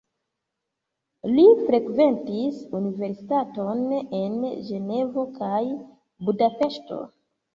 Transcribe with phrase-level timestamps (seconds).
[1.33, 3.83] Li frekventis universitaton
[4.21, 4.33] en
[4.69, 5.61] Ĝenevo kaj
[6.31, 6.99] Budapeŝto.